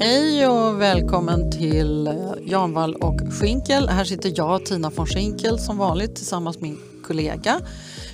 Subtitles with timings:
[0.00, 2.14] Hej och välkommen till eh,
[2.46, 3.88] Janvall och Schinkel.
[3.88, 7.60] Här sitter jag, Tina von Schinkel, som vanligt tillsammans med min kollega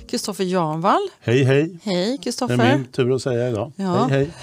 [0.07, 1.09] Kristoffer Janvall.
[1.19, 1.79] Hej hej!
[1.83, 2.77] Hej Det är Kristoffer.
[2.77, 3.71] min tur att säga idag.
[3.75, 4.07] Ja.
[4.09, 4.29] Hej hej!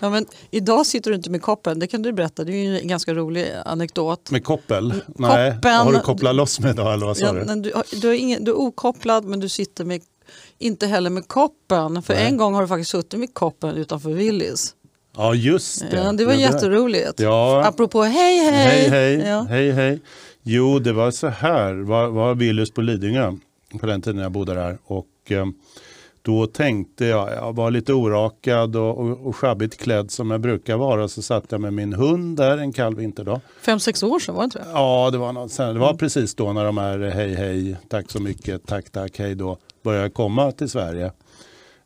[0.00, 2.44] Ja, men idag sitter du inte med koppen, det kan du berätta.
[2.44, 4.30] Det är ju en ganska rolig anekdot.
[4.30, 4.94] Med koppel?
[5.06, 5.74] Nej, koppen.
[5.74, 7.72] har du kopplat loss mig idag eller vad sa Ja, du?
[8.00, 10.00] du, är ingen, du är okopplad men du sitter med,
[10.58, 12.02] inte heller med koppen.
[12.02, 12.26] För Nej.
[12.26, 14.74] en gång har du faktiskt suttit med koppen utanför Willys.
[15.16, 15.96] Ja just det.
[15.96, 17.20] Ja, det var Ja, jätteroligt.
[17.20, 18.52] Ja, Apropå hej hej.
[18.52, 19.14] hej hej.
[19.28, 19.46] Ja.
[19.48, 20.00] hej hej.
[20.42, 23.32] Jo det var så här, var, var Willys på Lidingö
[23.80, 24.78] på den tiden jag bodde där.
[24.84, 25.46] Och eh,
[26.22, 30.76] då tänkte jag, jag var lite orakad och, och, och sjabbigt klädd som jag brukar
[30.76, 31.08] vara.
[31.08, 33.40] Så satt jag med min hund där en kall vinterdag.
[33.60, 34.64] Fem, sex år sedan var det inte det?
[34.72, 38.10] Ja, det var, något, sen, det var precis då när de här hej hej, tack
[38.10, 41.04] så mycket, tack tack, hej då började komma till Sverige.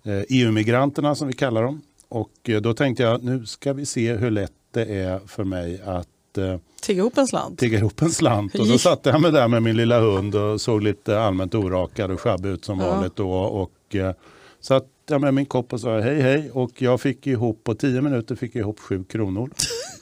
[0.05, 1.83] Eh, EU-migranterna som vi kallar dem.
[2.09, 5.81] Och eh, då tänkte jag nu ska vi se hur lätt det är för mig
[5.85, 7.59] att eh, Tigga ihop en slant.
[7.59, 8.55] tigga ihop en slant.
[8.55, 12.11] Och då satte jag mig där med min lilla hund och såg lite allmänt orakad
[12.11, 12.91] och sjabbig ut som Ja.
[12.91, 13.31] vanligt då.
[13.33, 14.13] Och eh,
[14.61, 18.01] satt jag med min kopp och sa hej hej och jag fick ihop på tio
[18.03, 19.51] minuter fick jag ihop sju kronor.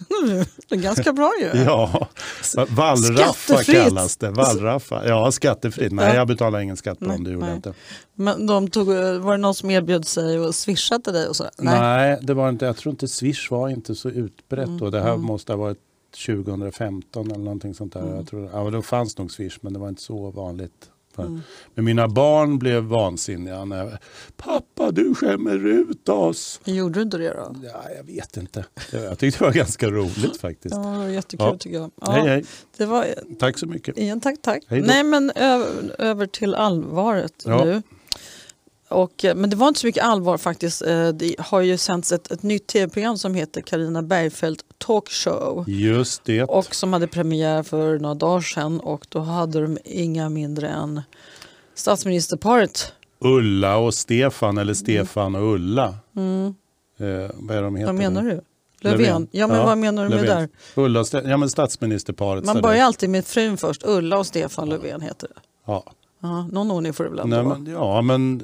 [0.68, 1.46] Det är ganska bra ju.
[1.64, 2.08] Ja,
[2.42, 3.66] Skattefritt.
[3.84, 4.30] kallas det.
[4.30, 5.08] Wallraffa.
[5.08, 5.92] Ja, skattefritt.
[5.92, 6.14] Nej, Ja.
[6.14, 7.24] jag betalar ingen skatt på Nej, dem.
[7.24, 7.50] Det gjorde nej.
[7.50, 7.74] jag inte.
[8.14, 8.86] Men de tog,
[9.20, 11.28] var det någon som erbjöd sig att swisha till dig?
[11.28, 11.44] Och så?
[11.58, 12.18] Nej.
[12.22, 12.64] det var inte.
[12.64, 14.90] Jag tror inte Swish var inte så utbrett Mm, då.
[14.90, 15.78] Det här måste ha varit
[16.26, 18.00] 2015 eller någonting sånt där.
[18.02, 18.16] Mm.
[18.16, 20.90] Jag tror, ja, då fanns nog Swish men det var inte så vanligt.
[21.22, 21.40] Mm.
[21.74, 23.64] Men mina barn blev vansinniga.
[23.64, 23.92] När jag,
[24.36, 26.60] Pappa, du skämmer ut oss.
[26.64, 27.54] Gjorde du inte det då?
[27.64, 28.64] Ja, jag vet inte.
[28.90, 30.74] Jag tyckte det var ganska roligt faktiskt.
[30.74, 31.56] Ja, det var jättekul Ja.
[31.58, 31.90] tycker jag.
[32.00, 32.44] Ja, Hej, hej.
[32.76, 33.06] Det var,
[33.38, 33.98] Tack så mycket.
[33.98, 34.62] igen, tack, tack.
[34.68, 37.64] Nej, men över, över till allvaret Ja.
[37.64, 37.82] nu.
[38.94, 40.82] Och, eh, men det var inte så mycket allvar faktiskt.
[40.82, 45.64] Eh, Det har ju sänts ett, ett nytt tv-program som heter Karina Bergfeldt Talkshow.
[45.68, 46.42] Just det.
[46.42, 51.02] Och som hade premiär för några dagar sedan och då hade de inga mindre än
[51.74, 52.92] statsministerparet.
[53.20, 55.84] Ulla och Stefan eller Stefan och Ulla.
[56.98, 57.86] Eh, vad är de heter?
[57.86, 58.40] Vad menar du?
[58.80, 59.28] Löfven?
[59.30, 60.48] Ja men vad menar du med Löfven.
[60.74, 60.82] där?
[60.84, 62.44] Ulla och Ste- ja, men statsministerparet.
[62.44, 63.82] Man börjar alltid med frun först.
[63.84, 65.40] Ulla och Stefan Löfven heter det.
[65.66, 65.84] Ja.
[66.24, 68.42] Ja, någon ordning får det väl ändå Nej, men, ja, men,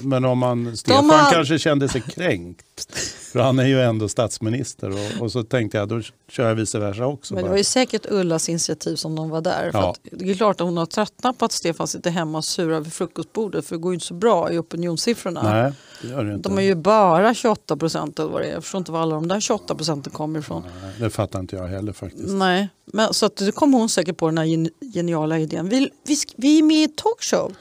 [0.00, 0.76] men om man...
[0.76, 2.96] Stefan har- kanske kände sig kränkt.
[3.36, 4.90] För han är ju ändå statsminister.
[4.90, 7.34] Och, och så tänkte jag, då kör jag vice versa också.
[7.34, 7.50] Men det bara.
[7.50, 9.70] var ju säkert Ullas initiativ som de var där.
[9.72, 9.90] För Ja.
[9.90, 12.80] att det är klart att hon har tröttnat på att Stefan sitter hemma och surar
[12.80, 15.42] vid frukostbordet för det går ju inte så bra i opinionssiffrorna.
[15.42, 16.48] Nej, det gör det inte.
[16.48, 18.52] De är ju bara 28 procent eller vad det är.
[18.52, 20.62] Jag förstår inte var alla de där 28 procenten kommer ifrån.
[20.82, 22.28] Nej, det fattar inte jag heller faktiskt.
[22.28, 25.68] Nej, men så att det kom hon säkert på den här gen- geniala idén.
[25.68, 27.52] Vi, vi, vi är med i talkshow.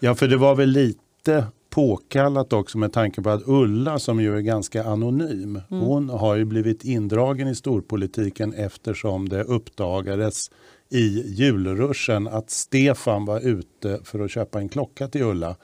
[0.00, 4.36] Ja, för det var väl lite påkallat också med tanke på att Ulla som ju
[4.36, 5.82] är ganska anonym, Mm.
[5.84, 10.50] hon har ju blivit indragen i storpolitiken eftersom det uppdagades
[10.90, 15.56] i julruschen att Stefan var ute för att köpa en klocka till Ulla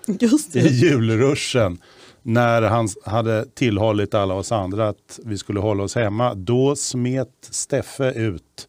[0.54, 1.78] i julruschen
[2.22, 6.34] när han hade tillhållit alla oss andra att vi skulle hålla oss hemma.
[6.34, 8.68] Då smet Steffe ut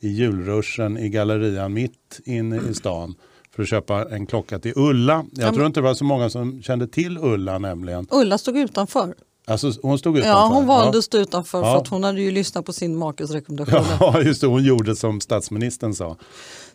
[0.00, 3.14] i julruschen i gallerian mitt inne i stan
[3.56, 5.24] för att köpa en klocka till Ulla.
[5.32, 8.06] Jag men- tror inte det var så många som kände till Ulla nämligen.
[8.10, 9.14] Ulla stod utanför.
[9.46, 10.30] Alltså, hon stod utanför.
[10.38, 11.76] Ja, hon valde att stå utanför för Ja.
[11.80, 13.96] att hon hade ju lyssnat på sin makes rekommendationer.
[14.00, 14.46] Ja, just det.
[14.46, 16.16] Hon gjorde som statsministern sa.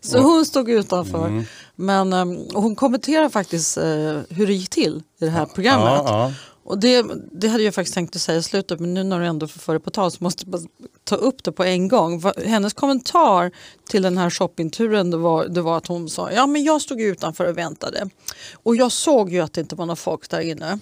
[0.02, 1.28] Så hon stod utanför.
[1.28, 1.44] Mm.
[1.76, 3.84] Men um, hon kommenterar faktiskt eh,
[4.30, 5.86] hur det gick till i det här programmet.
[5.88, 6.34] Ja, ja.
[6.68, 9.26] Och det, det hade jag faktiskt tänkt att säga i slutet men nu när du
[9.26, 10.68] ändå får föra på tal så måste jag
[11.04, 12.24] ta upp det på en gång.
[12.46, 13.52] Hennes kommentar
[13.90, 17.02] till den här shoppingturen det var, det var att hon sa ja men jag stod
[17.02, 18.10] utanför och väntade
[18.54, 20.80] och jag såg ju att det inte var någon folk där inne.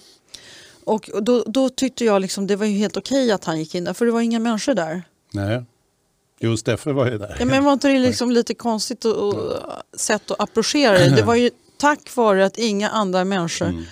[0.83, 3.83] Och då, då tyckte jag liksom det var ju helt okej att han gick in
[3.83, 5.03] där för det var inga människor där.
[5.31, 5.63] Nej.
[6.39, 7.35] Jo, Steffe var ju där.
[7.39, 9.53] Ja, men var inte det liksom lite konstigt och, och,
[9.93, 11.09] sätt att approchera det?
[11.15, 13.85] Det var ju tack vare att inga andra människor var,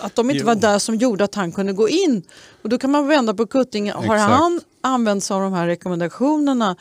[0.00, 0.46] att de inte Jo.
[0.46, 2.22] var där som gjorde att han kunde gå in.
[2.62, 3.96] Och då kan man vända på kuttingen.
[3.96, 4.20] Har Exakt.
[4.32, 6.76] han använt sig av de här rekommendationerna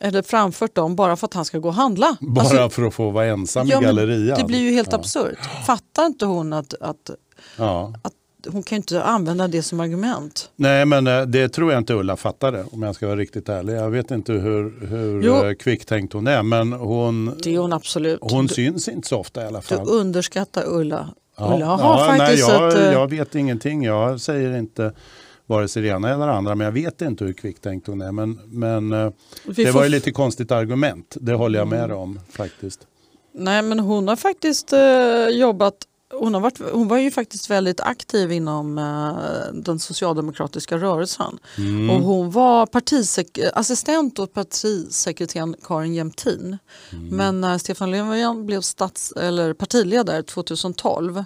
[0.00, 2.16] eller framfört dem bara för att han ska gå och handla?
[2.20, 4.38] Bara Alltså, för att få vara ensam ja, i gallerian.
[4.38, 4.98] Det blir ju helt ja.
[4.98, 5.38] absurt.
[5.66, 7.10] Fattar inte hon att, att,
[7.56, 7.94] Ja.
[8.02, 8.12] att
[8.48, 10.50] hon kan inte använda det som argument?
[10.56, 13.74] Nej, men eh, det tror jag inte Ulla fattade om jag ska vara riktigt ärlig.
[13.74, 15.34] Jag vet inte hur, hur Jo.
[15.44, 18.18] eh, kvicktänkt hon är, men hon, Det är hon absolut.
[18.22, 19.88] hon du, syns inte så ofta i alla du fall.
[19.88, 21.08] underskattar Ulla.
[21.40, 21.66] Ja.
[21.76, 22.74] Har Ja, nej, jag, ett...
[22.74, 23.82] eh, jag vet ingenting.
[23.84, 24.92] Jag säger inte
[25.46, 28.12] vare sig det ena eller det andra, men jag vet inte hur kvicktänkt hon är.
[28.12, 29.10] Men, men eh,
[29.44, 32.80] det var ju lite konstigt argument, det håller jag med om faktiskt.
[33.34, 35.74] Nej men hon har faktiskt eh, jobbat
[36.12, 41.38] hon, har varit, hon var ju faktiskt väldigt aktiv inom eh, den socialdemokratiska rörelsen.
[41.58, 41.90] Mm.
[41.90, 46.58] Och hon var partisek- assistent åt partisekreteraren Karin Jämtin.
[46.92, 47.08] Mm.
[47.16, 51.24] Men när Stefan Löfven blev stats- eller partiledare 2012 eh,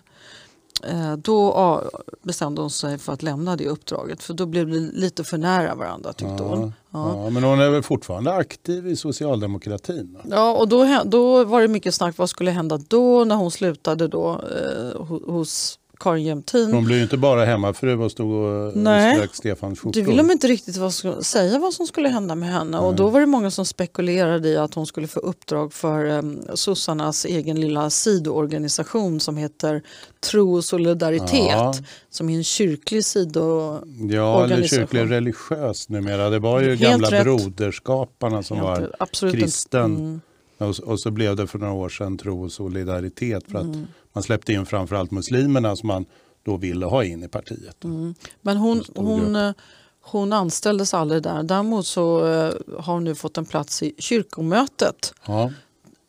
[1.16, 1.82] då ja,
[2.22, 4.22] bestämde hon sig för att lämna det uppdraget.
[4.22, 6.72] För då blev det lite för nära varandra tyckte Ja, hon.
[6.90, 7.24] Ja.
[7.24, 10.18] ja, men hon är väl fortfarande aktiv i socialdemokratin?
[10.30, 14.08] Ja, och då, då var det mycket snack vad skulle hända då när hon slutade
[14.08, 16.72] då eh, ho- hos Karin Jämtin.
[16.72, 19.14] Hon blev ju inte bara hemmafru och stod och Nej.
[19.16, 20.02] strök Stefans Du skjortor.
[20.02, 23.20] ville de inte riktigt vad säga vad som skulle hända med henne och då var
[23.20, 27.90] det många som spekulerade i att hon skulle få uppdrag för um, sossarnas egen lilla
[27.90, 29.82] sidoorganisation som heter
[30.30, 31.74] Tro och solidaritet Ja.
[32.10, 33.78] som är en kyrklig sido...
[34.10, 36.30] Ja, eller kyrklig religiös numera.
[36.30, 37.24] Det var ju Helt gamla rätt.
[37.24, 39.84] broderskaparna som var absolut kristen.
[39.96, 40.20] Mm.
[40.58, 43.86] Och, och så blev det för några år sedan tro och solidaritet för att Mm.
[44.14, 46.04] Man släppte in framförallt muslimerna som man
[46.42, 47.84] då ville ha in i partiet.
[47.84, 48.14] Mm.
[48.42, 49.52] Men hon, hon, eh,
[50.00, 51.42] hon anställdes aldrig där.
[51.42, 55.14] Däremot så eh, har hon nu fått en plats i kyrkomötet.
[55.26, 55.52] Ja.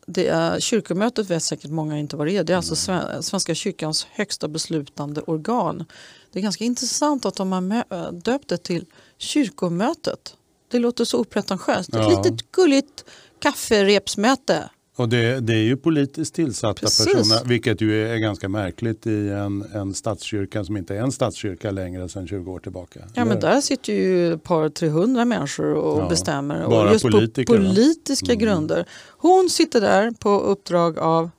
[0.06, 2.44] Det är, kyrkomötet vet säkert många inte vad det är.
[2.44, 3.04] Det är alltså Mm.
[3.06, 5.84] Sve- Svenska kyrkans högsta beslutande organ.
[6.32, 8.84] Det är ganska intressant att de har döpt det till
[9.18, 10.36] kyrkomötet.
[10.70, 11.88] Det låter så opretentiöst.
[11.92, 12.00] Ja.
[12.12, 13.04] Ett litet gulligt
[13.38, 14.70] kafferepsmöte.
[14.96, 17.06] Och det, det är ju politiskt tillsatta Precis.
[17.06, 21.70] personer, vilket ju är ganska märkligt i en, en statskyrka som inte är en statskyrka
[21.70, 23.00] längre sedan 20 år tillbaka.
[23.14, 26.66] Ja, men där sitter ju ett par 300 människor och Ja, bestämmer.
[26.68, 28.38] bara och just politiker, på politiska Mm.
[28.44, 28.84] grunder.
[29.08, 31.30] Hon sitter där på uppdrag av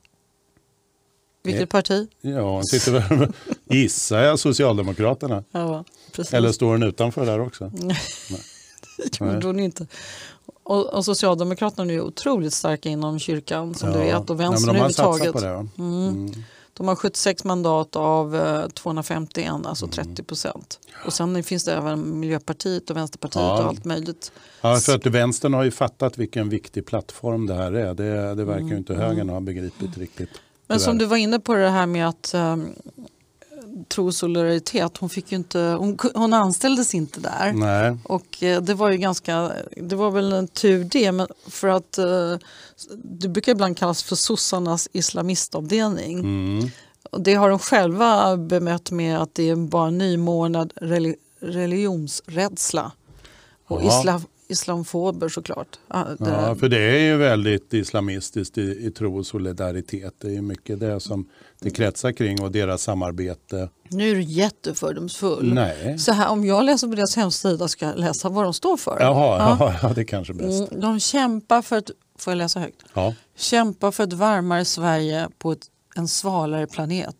[1.44, 2.08] vilket Eh, parti?
[2.20, 3.32] Ja, hon sitter väl,
[3.70, 5.44] gissar jag, Socialdemokraterna.
[5.52, 6.34] Ja, precis.
[6.34, 7.72] Eller står hon utanför där också?
[8.98, 9.86] Det gjorde hon inte.
[10.62, 14.74] Och, och Socialdemokraterna är ju otroligt starka inom kyrkan som du vet och Ja, vänstern
[14.74, 15.32] de har satsat överhuvudtaget.
[15.32, 15.52] på det.
[15.54, 15.68] va?
[15.78, 16.08] Mm.
[16.08, 16.32] Mm.
[16.72, 19.92] De har 76 mandat av eh, 251, alltså Mm.
[19.92, 20.78] 30 procent.
[21.06, 23.58] Och sen finns det även Miljöpartiet och Vänsterpartiet Ja.
[23.62, 24.32] och allt möjligt.
[24.60, 27.94] Ja, för att vänstern har ju fattat vilken viktig plattform det här är.
[27.94, 29.06] Det, det verkar ju inte Mm.
[29.06, 30.30] högern ha begripit riktigt.
[30.66, 30.98] Men som tyvärr.
[30.98, 32.68] du var inne på det här med att um,
[33.88, 34.96] tro och solidaritet.
[34.96, 37.52] Hon, fick ju inte, hon, hon anställdes inte där.
[37.52, 41.68] Nej, Och eh, det var ju ganska, det var väl en tur det, men för
[41.68, 42.36] att eh,
[42.94, 46.18] det brukar ibland kallas för sossarnas islamistavdelning.
[46.18, 46.70] mm.
[47.10, 52.92] Och det har de själva bemött med att det är bara nymornad reli- religionsrädsla.
[53.66, 55.78] Och islam, islamfober såklart.
[55.88, 60.14] Ja, för det är ju väldigt islamistiskt i, i tro och solidaritet.
[60.18, 61.28] Det är mycket det som
[61.60, 63.68] det kretsar kring och deras samarbete.
[63.88, 65.54] Nu är du jättefördomsfull.
[65.54, 65.98] Nej.
[65.98, 68.96] Så här, om jag läser på deras hemsida ska jag läsa vad de står för.
[69.00, 69.56] Jaha, Ja.
[69.60, 69.74] ja.
[69.88, 70.70] Ja, det är kanske bäst.
[70.70, 72.82] Mm, de kämpar för ett, får jag läsa högt?
[72.94, 75.66] Ja, Kämpar för ett varmare Sverige på ett,
[75.96, 77.16] en svalare planet.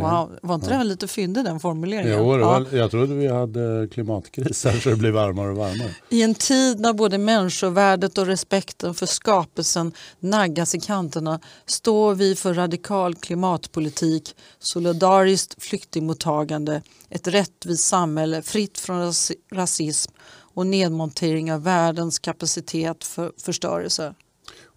[0.00, 0.10] Okej.
[0.10, 2.18] Wow, var inte den lite fyndig den formuleringen?
[2.18, 2.46] Jo, Ja.
[2.46, 5.90] var, jag trodde vi hade klimatkris här så det blir varmare och varmare.
[6.08, 12.34] I en tid när både människovärdet och respekten för skapelsen naggas i kanterna står vi
[12.36, 20.12] för radikal klimatpolitik, solidariskt flyktingmottagande, ett rättvist samhälle fritt från ras- rasism
[20.54, 24.14] och nedmontering av världens kapacitet för förstörelse.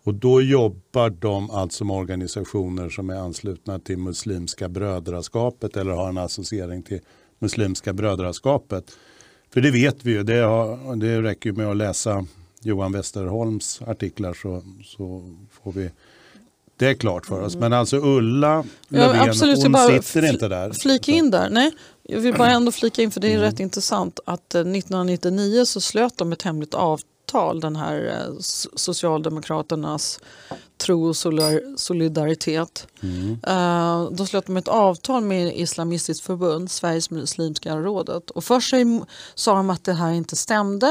[0.05, 6.09] Och då jobbar de alltså med organisationer som är anslutna till Muslimska brödraskapet eller har
[6.09, 6.99] en associering till
[7.39, 8.91] Muslimska brödraskapet.
[9.53, 12.25] För det vet vi ju, det, har, det räcker med att läsa
[12.61, 15.91] Johan Westerholms artiklar så, så får vi
[16.77, 17.55] det klart för oss.
[17.55, 20.71] Men alltså Ulla Löfven, absolut, jag hon bara sitter inte där.
[20.71, 21.49] Flika in där.
[21.49, 21.71] Nej,
[22.03, 23.41] jag vill bara ändå flika in för det är Mm.
[23.41, 27.09] rätt intressant att eh, 1999 så slöt de ett hemligt avtal,
[27.61, 28.33] den här eh,
[28.75, 30.19] Socialdemokraternas
[30.77, 32.87] tro och solidar- solidaritet.
[33.03, 33.37] Mm.
[33.47, 38.29] Eh, Då slöt de ett avtal med Islamistiskt förbund, Sveriges muslimska rådet.
[38.31, 38.73] Och först
[39.35, 40.87] sa de att det här inte stämde.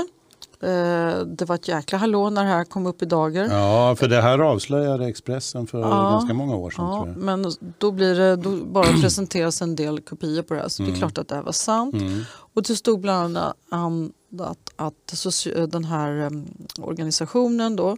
[0.63, 3.45] Eh, Det var ett jäkla hallå när det här kom upp i dagar.
[3.51, 6.11] Ja, för det här avslöjade Expressen för Ja.
[6.11, 6.85] ganska många år sedan.
[6.85, 10.83] Ja, men då, blir det, då bara presenteras en del kopior på det här så
[10.83, 11.95] det är klart att det här var sant.
[11.95, 12.21] Mm.
[12.55, 13.57] Och det stod bland annat
[14.41, 16.47] att, att eh, den här mm,
[16.79, 17.97] organisationen då,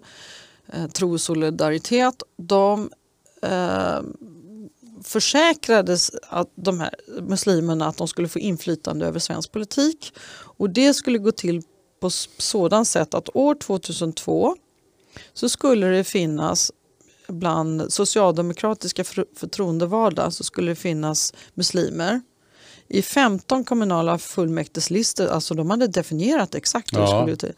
[0.73, 2.91] eh, Tro och solidaritet, de
[3.43, 4.01] eh,
[5.03, 10.13] försäkrades att de här muslimerna att de skulle få inflytande över svensk politik.
[10.59, 11.63] Och det skulle gå till
[12.01, 14.57] på sådant sätt att år 2002
[15.35, 16.73] så skulle det finnas
[17.29, 19.05] bland socialdemokratiska
[19.37, 22.21] förtroendevalda så skulle det finnas muslimer
[22.89, 27.53] i 15 kommunala fullmäktigeslistor, alltså de hade definierat exakt hur det Ja, skulle till.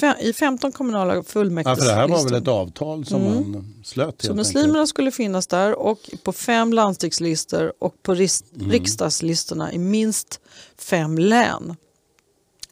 [0.00, 0.14] ja.
[0.20, 1.84] I 15 kommunala Ja, fullmäktigeslistor.
[1.90, 4.36] för det här var väl ett avtal som man slöt Så enkelt.
[4.36, 8.28] muslimerna skulle finnas där och på fem landstingslistor och på Mm.
[8.70, 10.40] riksdagslistorna i minst
[10.78, 11.76] fem län.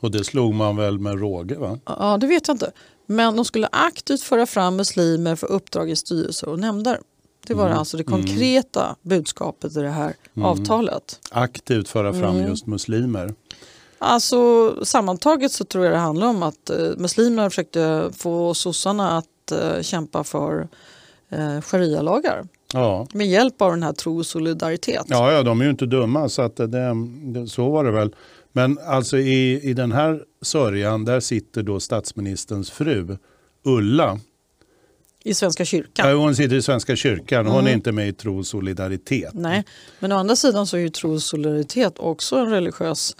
[0.00, 1.78] Och det slog man väl med råge va?
[1.84, 2.72] Ja, det vet jag inte.
[3.06, 7.00] Men de skulle aktivt föra fram muslimer för uppdrag i styrelser och nämnder.
[7.46, 7.78] Det var Mm.
[7.78, 11.20] alltså det konkreta budskapet i det här avtalet.
[11.30, 12.48] Aktivt föra fram Mm.
[12.48, 13.34] just muslimer.
[13.98, 19.52] Alltså sammantaget så tror jag det handlar om att eh, muslimerna försökte få sossarna att
[19.52, 20.68] eh, kämpa för
[21.28, 23.06] eh, sharia-lagar Ja.
[23.12, 25.04] med hjälp av den här tro och solidaritet.
[25.08, 28.14] Ja, ja, de är ju inte dumma så att det, det, så var det väl.
[28.52, 33.16] Men alltså i, i den här sörjan där sitter då statsministerns fru
[33.64, 34.18] Ulla.
[35.26, 36.08] I Svenska kyrkan.
[36.10, 36.14] Ja.
[36.16, 37.66] Hon sitter i Svenska kyrkan, hon Mm.
[37.66, 39.34] är inte med i Tro och solidaritet.
[39.34, 39.64] Nej,
[39.98, 43.16] men å andra sidan så är ju tro och solidaritet också en religiös...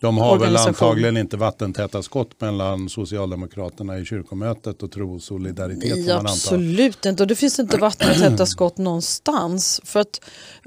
[0.00, 5.96] De har väl antagligen inte vattentäta skott mellan Socialdemokraterna i kyrkomötet och Tro och solidaritet.
[6.06, 7.22] Nej, absolut inte.
[7.22, 9.80] Och det finns inte vattentäta skott någonstans.
[9.84, 10.20] För att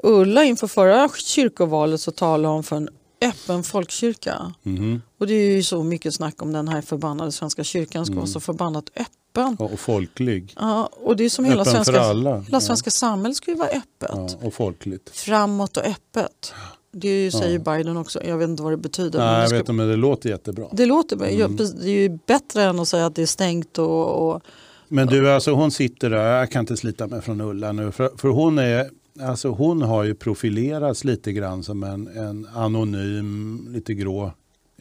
[0.04, 2.90] Ulla inför förra kyrkovalet så talade hon för en
[3.22, 4.54] öppen folkkyrka.
[4.64, 5.02] Mhm.
[5.20, 8.22] Och det är ju så mycket snack om den här förbannade Svenska kyrkan ska Mm.
[8.22, 9.06] vara så förbannat öppen.
[9.46, 10.54] Och och folklig.
[10.56, 12.40] Ja, och det är som hela Öppen för svenska, alla.
[12.40, 14.10] hela svenska samhället ska ju vara öppet.
[14.14, 15.10] Ja, och folkligt.
[15.10, 16.54] Framåt och öppet.
[16.92, 18.24] Det säger Biden också.
[18.24, 19.20] Jag vet inte vad det betyder.
[19.20, 20.68] men Nej, det jag ska- vet inte, men det låter jättebra.
[20.72, 21.28] Det låter bra.
[21.28, 21.56] Mm.
[21.60, 21.66] Ja.
[21.82, 24.42] Det är ju bättre än att säga att det är stängt och, och
[24.88, 28.12] Men du, alltså hon sitter där, jag kan inte slita mig från Ulla nu, för,
[28.18, 28.90] för hon, är,
[29.22, 34.32] alltså hon har ju profilerats lite grann som en, en anonym, lite grå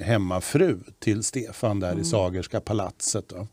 [0.00, 3.28] hemmafru till Stefan där i Sagerska palatset.
[3.28, 3.46] Då.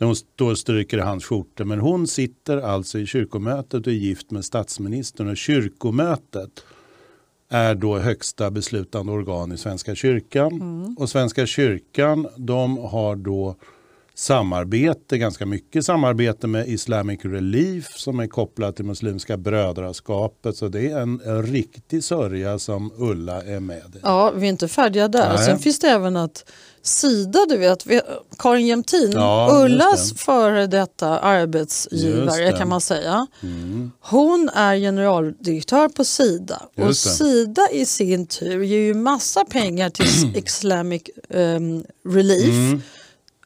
[0.00, 0.16] Där hon
[0.46, 1.64] och stryker i hans skjortor.
[1.64, 6.64] Men hon sitter alltså i kyrkomötet och är gift med statsministern och kyrkomötet
[7.48, 10.96] är då högsta beslutande organ i Svenska kyrkan.
[10.98, 13.56] Och Svenska kyrkan de har då
[14.20, 20.56] samarbete, ganska mycket samarbete med Islamic Relief som är kopplat till Muslimska brödraskapet.
[20.56, 23.98] Så det är en, en riktig sörja som Ulla är med i.
[24.02, 25.28] Ja, vi är inte färdiga där.
[25.36, 25.46] Nej.
[25.46, 26.44] Sen finns det även att
[26.82, 27.86] Sida, du vet,
[28.38, 30.18] Karin Jämtin, Ja, Ullas det.
[30.18, 32.58] före detta arbetsgivare det.
[32.58, 33.26] kan man säga.
[33.42, 33.90] Mm.
[34.00, 37.10] Hon är generaldirektör på Sida och Just det.
[37.10, 42.48] Sida i sin tur ger ju massa pengar till Islamic ehm, Relief.
[42.48, 42.80] Mm.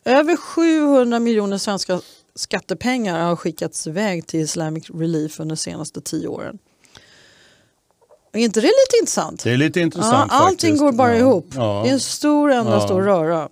[0.05, 2.01] Över 700 miljoner svenska
[2.35, 6.59] skattepengar har skickats iväg till Islamic Relief under de senaste tio åren.
[8.33, 9.45] Är inte det lite intressant?
[9.45, 10.81] Det är lite intressant Ja, allting faktiskt.
[10.81, 11.19] går bara ja.
[11.19, 11.47] ihop.
[11.55, 11.81] Ja.
[11.85, 12.81] Det är en stor enda Ja.
[12.81, 13.49] stor röra.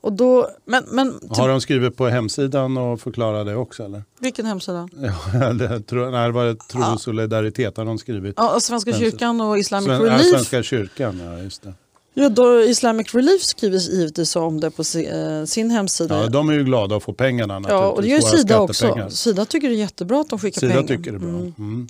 [0.00, 3.82] Och då, men, men Har de skrivit på hemsidan och förklarat det också?
[3.84, 4.02] Eller?
[4.18, 4.88] vilken hemsida?
[5.34, 8.34] Ja, det, tror, nej, det var Tro och solidaritet har de skrivit.
[8.36, 10.30] Ja, Svenska kyrkan och Islamic Sven, ja, Relief.
[10.30, 11.74] Svenska kyrkan, ja just det.
[12.14, 16.22] Ja, då Islamic Relief skriver givetvis om det på eh, sin hemsida.
[16.22, 17.62] Ja, de är ju glada att få pengarna.
[17.68, 19.08] Ja, och det gör Sida också.
[19.10, 20.88] Sida tycker det är jättebra att de skickar Sida pengar.
[20.88, 21.28] tycker det är bra.
[21.28, 21.54] Mm.
[21.58, 21.88] Mm.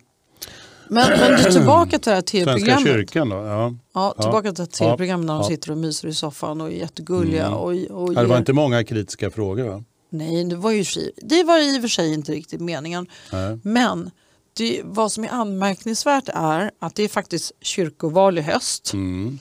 [0.89, 2.85] Men, men du, tillbaka till det här Svenska tv-programmet.
[2.93, 3.37] kyrkan då?
[3.37, 3.75] Ja.
[3.95, 5.49] Ja, tillbaka till det här tv-programmet när de Ja.
[5.49, 7.47] sitter och myser i soffan och är jättegulliga.
[7.47, 7.59] Mm.
[7.59, 7.75] Och, och
[8.15, 9.85] Ja, Det var ger- inte många kritiska frågor va?
[10.11, 13.07] Nej, det var, ju, i- det var i och för sig inte riktigt meningen.
[13.33, 13.59] Nej.
[13.63, 14.11] Men
[14.57, 18.93] det, vad som är anmärkningsvärt är att det är faktiskt kyrkoval i höst.
[18.93, 19.39] Mm.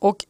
[0.00, 0.24] Och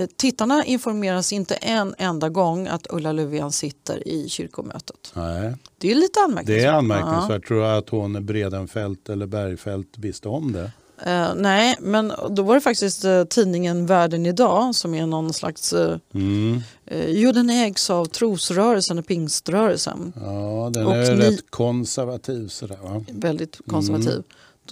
[0.00, 5.12] eh, tittarna informeras inte en enda gång att Ulla Löfven sitter i kyrkomötet.
[5.14, 5.54] Nej.
[5.78, 6.62] Det är lite anmärkningsvärt.
[6.62, 7.46] Det är anmärkningsvärt.
[7.48, 10.70] Tror jag att hon Bredenfält eller Bergfält visste om det?
[11.04, 11.10] Ja.
[11.10, 15.72] Eh, nej, men då var det faktiskt eh, tidningen Världen idag som är någon slags
[15.72, 16.60] uh, Mm.
[17.08, 20.12] Jo, den ägs av trosrörelsen och pingströrelsen.
[20.16, 23.04] Ja, den Och är ni- rätt konservativ sådär va?
[23.12, 24.08] Väldigt konservativ.
[24.10, 24.22] Mm.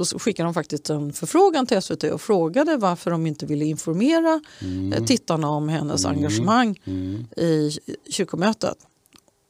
[0.00, 4.40] Då skickade de faktiskt en förfrågan till SVT och frågade varför de inte ville informera
[4.94, 7.26] eh, tittarna om hennes engagemang Mm.
[7.36, 7.70] i
[8.10, 8.76] kyrkomötet.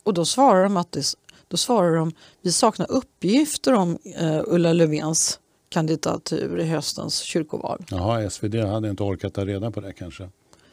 [0.02, 1.04] Och då svarar de att det,
[1.48, 5.38] då svarar de, vi saknar uppgifter om eh, Ulla Löfvens
[5.68, 7.84] kandidatur i höstens kyrkoval.
[7.90, 10.28] Jaha, SvD hade inte orkat ta reda på det kanske?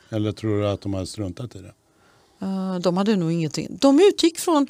[0.10, 1.74] Eller tror du att de hade struntat i det?
[2.42, 3.78] Eh, de hade nog ingenting.
[3.82, 4.68] De utgick från,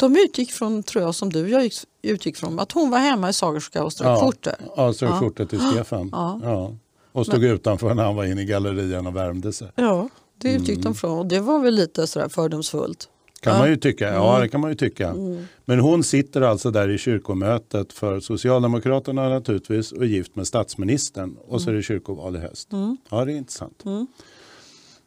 [0.00, 3.30] de utgick från tror jag som du jag gick, utgick från, att hon var hemma
[3.30, 4.52] i Sagerska och strök skjortor.
[4.76, 5.18] Ja, strök Ja.
[5.20, 6.08] skjortor till Stefan.
[6.12, 6.40] Ja.
[6.42, 6.74] Ja.
[7.12, 9.68] Och stod utanför när han var inne i gallerian och värmde sig.
[9.74, 10.82] Ja, det utgick Mm.
[10.82, 13.08] de från och det var väl lite sådär fördomsfullt.
[13.40, 13.58] Kan Ja.
[13.58, 14.12] man ju tycka.
[14.14, 15.08] Ja, det kan man ju tycka.
[15.08, 15.44] Mm.
[15.64, 21.36] Men hon sitter alltså där i kyrkomötet för Socialdemokraterna naturligtvis och är gift med statsministern.
[21.48, 22.72] Och så är det kyrkoval i höst.
[22.72, 22.96] Mm.
[23.10, 23.82] Ja, det är intressant.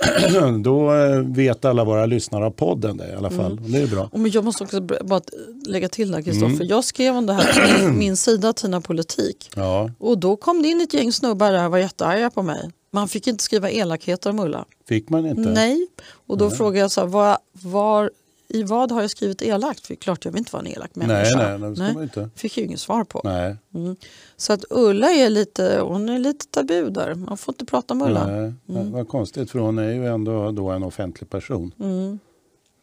[0.64, 3.60] Då eh, vet alla våra lyssnare av podden det i alla fall.
[3.72, 4.10] Det är bra.
[4.14, 5.22] Men jag måste också bara
[5.66, 6.56] lägga till där Kristoffer.
[6.56, 6.68] Mm.
[6.68, 9.52] Jag skrev om det här på min, min sida Tina Politik.
[9.56, 12.72] Ja, Och då kom det in ett gäng snubbar där och var jättearga på mig.
[12.92, 14.66] Man fick inte skriva elakheter om Ulla.
[14.88, 15.42] fick man inte?
[15.42, 15.88] Nej.
[16.28, 18.12] Och då frågade jag så här, var, var,
[18.54, 19.88] i vad har jag skrivit elakt?
[19.88, 21.58] För klart jag vill inte vara en elak nej, människa.
[21.58, 22.30] nej, det ska man inte.
[22.36, 23.22] fick ju inget svar på.
[23.24, 23.96] Nej, Mm.
[24.38, 27.16] Så att Ulla är lite, hon är lite tabu där.
[27.16, 28.28] Man får inte prata om Ulla.
[28.28, 28.54] nej.
[28.92, 31.72] Vad konstigt för hon är ju ändå då en offentlig person.
[31.80, 32.20] Mm.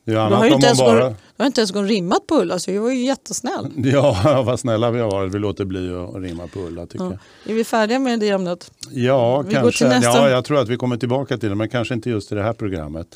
[0.04, 1.08] Det är ju Du har ju inte ens, bara...
[1.08, 3.66] gått, du har inte ens gått rimmat på Ulla så jag var ju jättesnäll.
[3.76, 5.34] Ja, vad snälla vi har varit.
[5.34, 7.10] Vi låter bli att rimma på Ulla tycker Ja.
[7.44, 7.50] jag.
[7.52, 8.70] Är vi färdiga med det ämnet?
[8.90, 9.88] Ja, Vi kanske.
[9.88, 10.10] nästa.
[10.18, 12.42] Ja, jag tror att vi kommer tillbaka till det, men kanske inte just i det
[12.42, 13.06] här programmet.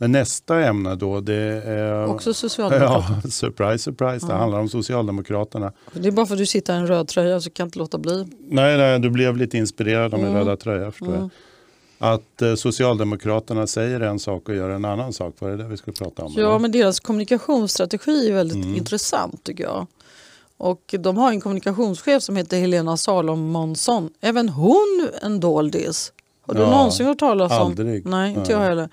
[0.00, 1.34] Men nästa ämne då, det
[1.66, 2.06] är...
[2.06, 3.20] Också Socialdemokraterna.
[3.24, 4.26] Ja, surprise, surprise.
[4.26, 5.72] Det handlar om Socialdemokraterna.
[5.92, 7.78] Det är bara för att du sitter i en röd tröja så kan jag inte
[7.78, 8.26] låta bli.
[8.48, 10.38] Nej, nej, du blev lite inspirerad av min Mm.
[10.38, 11.30] röda tröja förstår jag.
[12.12, 15.34] Att eh, Socialdemokraterna säger en sak och gör en annan sak.
[15.38, 16.32] Var det det vi skulle prata om?
[16.36, 16.58] Ja, eller?
[16.58, 18.74] men deras kommunikationsstrategi är väldigt Mm.
[18.74, 19.86] intressant tycker jag.
[20.56, 24.10] Och de har en kommunikationschef som heter Helena Salomonsson.
[24.20, 26.12] Även hon en doldis.
[26.46, 27.58] Har du Ja, någonsin hört talas om?
[27.66, 28.06] aldrig.
[28.06, 28.50] Nej, inte Nej.
[28.50, 28.88] jag heller.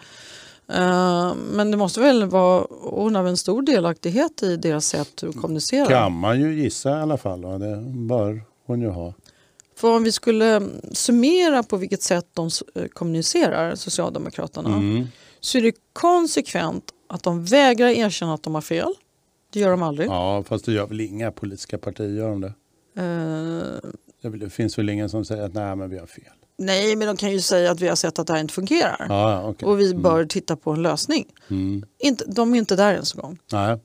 [0.74, 5.36] Eh, men det måste väl vara, hon har en stor delaktighet i deras sätt att
[5.42, 5.86] kommunicera.
[5.86, 7.42] kan man ju gissa i alla fall.
[7.42, 9.14] Det bör hon ju ha.
[9.82, 10.62] För om vi skulle
[10.92, 15.08] summera på vilket sätt de eh, kommunicerar, Socialdemokraterna, Mm.
[15.40, 18.94] så är det konsekvent att de vägrar erkänna att de har fel.
[19.54, 20.08] Det gör de aldrig.
[20.10, 22.54] Ja, fast det gör väl inga politiska partier gör de det.
[22.98, 26.24] Eh, Det finns väl ingen som säger att nej men vi har fel.
[26.58, 29.06] nej, men de kan ju säga att vi har sett att det här inte fungerar.
[29.10, 29.68] Ja, okej.
[29.70, 31.26] Och vi bör titta på en lösning.
[31.50, 31.86] Mm.
[32.00, 33.38] Inte, de är inte där ens en gång.
[33.52, 33.80] Nej.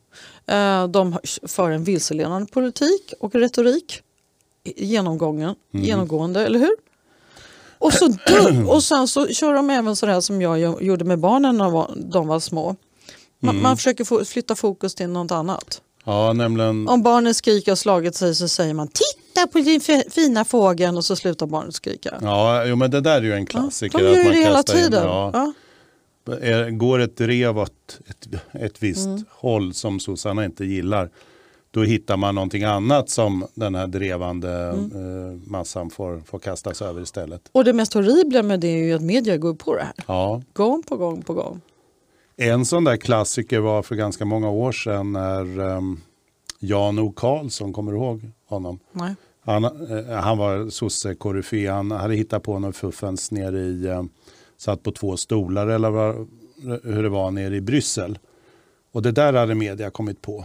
[0.47, 4.03] Eh, de för en vilseledande politik och retorik.
[4.77, 5.87] Genomgången, Mm.
[5.87, 6.75] Genomgående, eller hur?
[7.79, 11.57] Och, så dum, och sen så kör de även sådär som jag gjorde med barnen
[11.57, 12.77] när de var små.
[13.41, 13.63] Man, Mm.
[13.63, 15.81] man försöker flytta fokus till något annat.
[16.05, 16.89] Ja, nämligen.
[16.89, 20.97] Om barnen skriker och slagit sig så säger man titta på din fi- fina fågeln
[20.97, 22.19] och så slutar barnet skrika.
[22.23, 23.99] Ja, jo, men det där är ju en Ja, klassiker.
[23.99, 25.03] de gör det hela kastar in- tiden.
[25.05, 25.31] ja.
[25.33, 26.71] Ja.
[26.71, 29.25] Går ett drev åt ett, ett visst Mm.
[29.31, 31.11] håll som sossarna inte gillar,
[31.77, 34.91] då hittar man någonting annat som den här drevande Mm.
[35.33, 37.49] eh, massan får, får kastas över istället.
[37.53, 39.93] Och det mest horribla med det är ju att media går på det här.
[40.07, 40.43] Ja.
[40.53, 41.61] Gång på gång på gång.
[42.37, 46.01] En sån där klassiker var för ganska många år sedan när um,
[46.59, 48.79] Jan O Karlsson, kommer du ihåg honom?
[48.93, 49.15] Nej.
[49.45, 51.67] Han, eh, han var sosse-koryfé.
[51.67, 54.03] Han hade hittat på någon fuffens nere i, eh,
[54.57, 56.29] satt på två stolar eller vad,
[56.85, 58.19] hur det var nere i Bryssel.
[58.93, 60.45] Och det där hade media kommit på.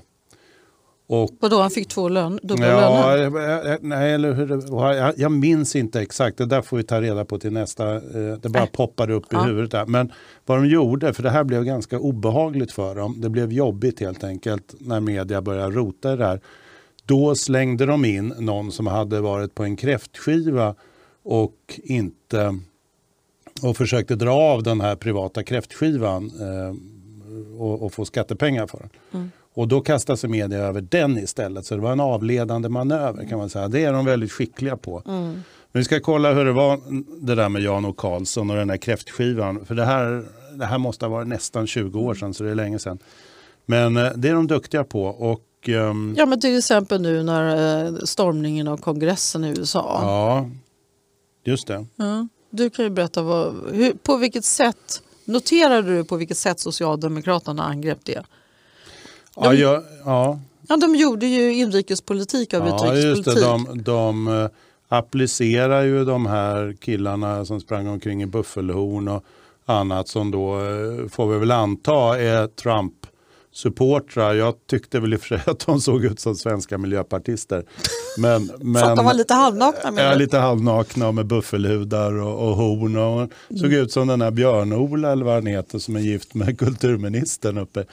[1.13, 3.65] Och Vadå, han fick två lön, dubbla Ja, löner?
[3.65, 4.95] eh, eh, nej, eller hur det.
[4.97, 7.95] Jag, jag minns inte exakt, det där får vi ta reda på till nästa.
[7.95, 8.01] eh,
[8.41, 8.69] Det bara Nej.
[8.73, 9.41] poppade upp i Ja.
[9.43, 9.71] huvudet.
[9.71, 9.85] Där.
[9.85, 10.11] Men
[10.45, 13.21] vad de gjorde, för det här blev ganska obehagligt för dem.
[13.21, 16.39] Det blev jobbigt helt enkelt när media började rota i det här.
[17.05, 20.75] Då slängde de in någon som hade varit på en kräftskiva
[21.23, 22.59] och inte
[23.61, 26.75] och försökte dra av den här privata kräftskivan eh,
[27.61, 28.89] och, och få skattepengar för den.
[29.13, 29.31] Mm.
[29.53, 31.65] Och då kastar sig media över den istället.
[31.65, 33.67] Så det var en avledande manöver kan man säga.
[33.67, 35.03] Det är de väldigt skickliga på.
[35.07, 35.41] Mm.
[35.71, 36.79] Vi ska kolla hur det var
[37.25, 39.65] det där med Jan och Karlsson och den där kräftskivan.
[39.65, 42.55] För det här, det här måste ha varit nästan 20 år sedan så det är
[42.55, 42.99] länge sedan.
[43.65, 45.03] Men eh, det är de duktiga på.
[45.05, 49.99] Och, ehm, Ja men till exempel nu när eh, stormningen av kongressen i USA.
[50.01, 50.49] ja,
[51.43, 51.85] just det.
[51.95, 52.27] Ja.
[52.49, 57.63] Du kan ju berätta vad, hur, på vilket sätt, noterade du på vilket sätt Socialdemokraterna
[57.63, 58.23] angrep det?
[59.35, 60.39] Ja, De- jag, ja.
[60.67, 63.65] Ja, de gjorde ju inrikespolitik av Ja, just utrikespolitik.
[63.67, 63.73] det.
[63.73, 64.49] De, de eh,
[64.87, 69.23] applicerar ju de här killarna som sprang omkring i buffelhorn och
[69.65, 74.33] annat som då eh, får vi väl anta är Trump-supportrar.
[74.33, 77.63] Jag tyckte väl i och för sig att de såg ut som svenska miljöpartister.
[78.17, 82.13] Men, För att men, de var lite halvnakna med Ja, lite halvnakna och med buffelhudar
[82.21, 82.97] och, och horn.
[82.97, 83.81] Och såg Mm.
[83.81, 87.85] ut som den här Björn-Ola eller vad han heter som är gift med kulturministern uppe.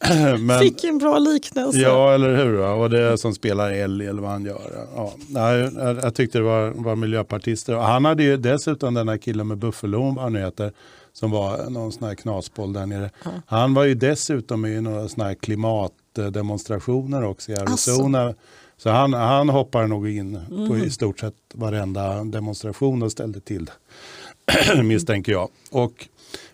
[0.38, 1.78] Men, Fick en bra liknelse.
[1.78, 2.56] Ja, eller hur?
[2.56, 2.72] va?
[2.72, 4.86] Och det är som spelar älg eller vad han gör.
[4.96, 5.14] Ja,
[5.56, 7.76] jag, jag tyckte det var, var miljöpartister.
[7.76, 10.72] Och han hade ju dessutom den här killen med buffelhorn, vad han nu heter,
[11.12, 13.10] som var någon sån här knasboll där nere.
[13.46, 18.34] Han var ju dessutom i några såna här klimatdemonstrationer också i Arizona.
[18.76, 23.64] Så han, han hoppar nog in på i stort sett varenda demonstration och ställde till
[23.64, 25.48] det, misstänker jag.
[25.70, 26.08] Och,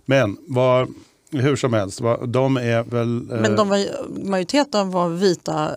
[0.05, 0.95] men vad,
[1.31, 3.31] hur som helst, de är väl...
[3.33, 3.79] eh, Men de var,
[4.25, 5.71] majoriteten var vita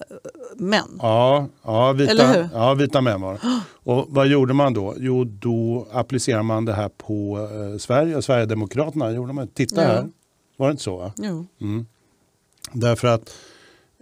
[0.56, 1.00] män.
[1.02, 3.40] Ja, ja, vita, ja, vita män var.
[3.84, 4.96] Och vad gjorde man då?
[4.98, 9.12] Jo, då applicerade man det här på eh, Sverige och Sverigedemokraterna.
[9.12, 9.48] Gjorde man.
[9.48, 9.88] Titta Ja.
[9.88, 10.10] här,
[10.58, 10.98] var det inte så?
[10.98, 11.12] Va?
[11.18, 11.46] Jo.
[12.74, 13.30] Därför att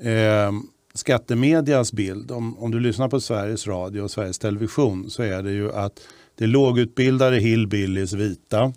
[0.01, 0.51] eh,
[0.93, 5.51] skattemedias bild, om, om du lyssnar på Sveriges Radio och Sveriges Television så är det
[5.51, 5.99] ju att
[6.35, 8.73] det är lågutbildade hillbillies vita,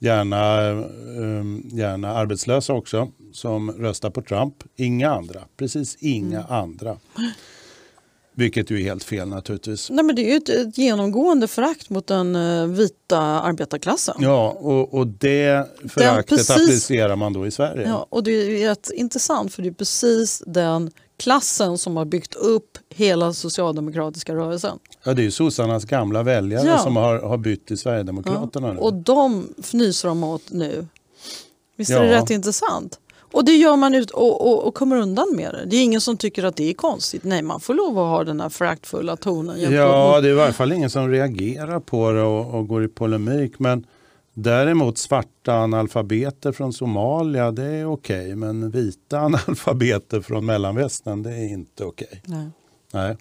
[0.00, 4.54] gärna, eh, gärna arbetslösa också, som röstar på Trump.
[4.76, 6.96] Inga andra, precis inga andra.
[8.34, 9.90] Vilket ju är helt fel naturligtvis.
[9.90, 14.14] Nej, men det är ju ett, ett genomgående förakt mot den eh, vita arbetarklassen.
[14.18, 17.88] Ja, och, och det föraktet precis- applicerar man då i Sverige.
[17.88, 22.34] Ja, och det är rätt intressant för det är precis den klassen som har byggt
[22.34, 24.78] upp hela socialdemokratiska rörelsen.
[25.04, 26.78] Ja, det är ju sossarnas gamla väljare Ja.
[26.78, 28.78] som har, har bytt till Sverigedemokraterna nu.
[28.78, 30.86] Och de fnyser de åt nu.
[31.76, 32.02] Visst är Ja.
[32.02, 32.98] det rätt intressant?
[33.32, 35.64] Och det gör man ut och, och, och kommer undan med det.
[35.66, 37.24] Det är ingen som tycker att det är konstigt.
[37.24, 39.60] Nej, man får lov att ha den här föraktfulla tonen.
[39.72, 42.88] Ja, det är i varje fall ingen som reagerar på det och, och går i
[42.88, 43.58] polemik.
[43.58, 43.86] Men
[44.42, 48.36] däremot svarta analfabeter från Somalia, det är okej.
[48.36, 52.22] Men vita analfabeter från Mellanvästern, det är inte okej.
[52.24, 52.50] Nej.
[52.92, 53.16] Nej.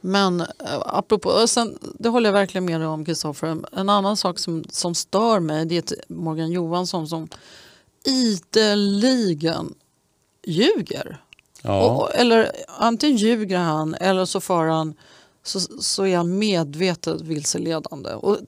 [0.00, 0.46] Men eh,
[0.84, 3.56] apropå, sen, det håller jag verkligen med dig om Kristoffer.
[3.72, 7.28] En annan sak som, som stör mig det är Morgan Johansson som
[8.04, 9.74] ideligen
[10.46, 11.22] ljuger.
[11.62, 11.90] Ja.
[11.90, 14.94] Och, eller antingen ljuger han eller så, får han,
[15.42, 18.10] så, så är han medvetet vilseledande.
[18.10, 18.38] Och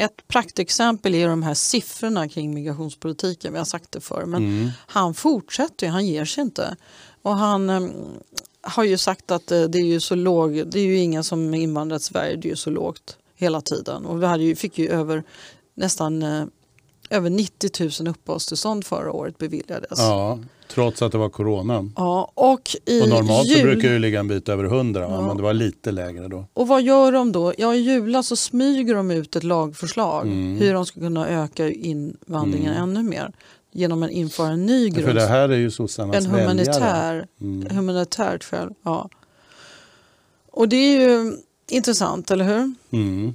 [0.00, 3.52] ett praktexempel är de här siffrorna kring migrationspolitiken.
[3.52, 4.24] Vi har sagt det förr.
[4.26, 4.70] Men Mm.
[4.86, 6.76] han fortsätter, han ger sig inte.
[7.22, 7.80] Och han eh,
[8.62, 11.54] har ju sagt att eh, det är ju så låg, det är ju inga som
[11.54, 14.06] invandrat till Sverige, det är ju så lågt hela tiden.
[14.06, 15.22] Och vi hade ju, fick ju över
[15.74, 16.44] nästan eh,
[17.10, 19.98] över 90 000 uppehållstillstånd förra året beviljades.
[19.98, 20.38] ja,
[20.74, 21.90] trots att det var corona.
[21.96, 25.14] Ja, och i Och normalt så jul, brukar det ligga en bit över 100, va?
[25.14, 25.26] Ja.
[25.26, 26.44] men det var lite lägre då.
[26.54, 27.52] Och vad gör de då?
[27.58, 30.56] Ja, i julas så smyger de ut ett lagförslag Mm.
[30.58, 33.32] hur de ska kunna öka invandringen ännu mer
[33.72, 35.14] genom att införa en ny För grund.
[35.14, 37.76] det här är ju sossarnas en humanitär, Mm.
[37.76, 38.68] humanitärt skäl.
[38.82, 39.08] Ja.
[40.52, 41.36] Och det är ju
[41.70, 42.74] intressant, eller hur?
[42.90, 43.34] Mm.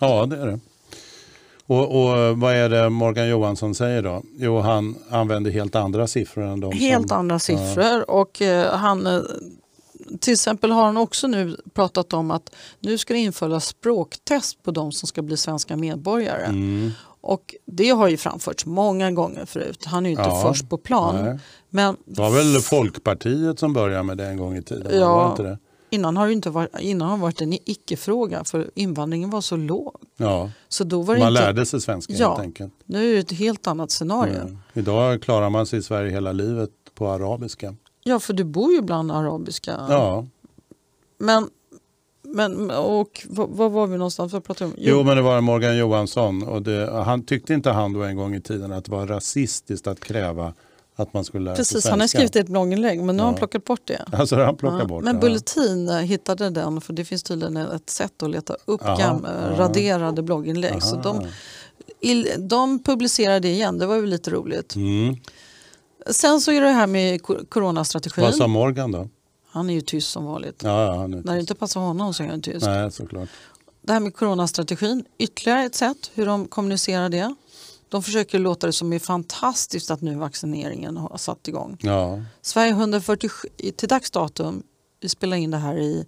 [0.00, 0.60] Ja, det är det.
[1.68, 4.22] Och, och vad är det Morgan Johansson säger då?
[4.38, 7.18] Jo, han använder helt andra siffror än de Helt som...
[7.18, 8.10] andra siffror.
[8.10, 9.20] Och eh, han, eh,
[10.20, 12.50] till exempel har han också nu pratat om att
[12.80, 16.44] nu ska det införas språktest på de som ska bli svenska medborgare.
[16.44, 16.90] Mm.
[17.20, 19.84] Och det har ju framförts många gånger förut.
[19.86, 21.24] Han är ju inte Ja, först på plan.
[21.24, 21.38] nej.
[21.70, 24.98] Men Det var väl Folkpartiet som började med det en gång i tiden?
[25.00, 25.34] Ja.
[25.38, 25.58] Det?
[25.90, 29.96] Innan har det inte varit, innan har varit en icke-fråga för invandringen var så låg.
[30.16, 32.28] Ja, Så då var man inte, lärde sig svenska Ja.
[32.28, 32.72] helt enkelt.
[32.84, 34.40] Nu är det ett helt annat scenario.
[34.40, 34.58] Mm.
[34.74, 37.74] Idag klarar man sig i Sverige hela livet på arabiska.
[38.04, 39.86] Ja, för du bor ju bland arabiska.
[39.88, 40.26] Ja,
[41.18, 41.48] Men,
[42.22, 44.32] men och vad, var vi någonstans?
[44.32, 44.76] Vad pratade om?
[44.78, 48.34] jo men det var Morgan Johansson och det, han tyckte inte han då en gång
[48.34, 50.54] i tiden att det var rasistiskt att kräva
[50.98, 51.90] att man skulle lära sig Precis, svenska.
[51.90, 53.38] han har skrivit ett blogginlägg men nu har han Ja.
[53.38, 54.04] plockat bort det.
[54.12, 55.20] Alltså han plockar Ja, bort men.
[55.20, 59.28] Bulletin eh, hittade den för det finns tydligen ett sätt att leta upp Aha, gamla,
[59.28, 59.56] aha.
[59.58, 60.82] raderade blogginlägg.
[60.82, 61.02] Så Aha.
[61.02, 61.26] de,
[62.00, 64.74] il- de publicerade det igen, det var ju lite roligt.
[64.74, 65.16] Mm.
[66.10, 68.24] Sen så är det här med coronastrategin.
[68.24, 69.08] Vad sa Morgan då?
[69.50, 70.60] Han är ju tyst som vanligt.
[70.64, 72.66] Ja, ja, är När det inte passar honom så är han tyst.
[72.66, 73.28] Nej, såklart.
[73.82, 77.34] Det här med coronastrategin, ytterligare ett sätt hur de kommunicerar det.
[77.88, 81.76] De försöker låta det som är fantastiskt att nu vaccineringen har satt igång.
[81.80, 84.62] Ja, Sverige 147, till dags datum,
[85.00, 86.06] vi spelar in det här i